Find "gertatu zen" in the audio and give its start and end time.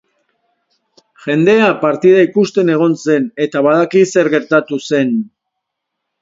4.37-5.15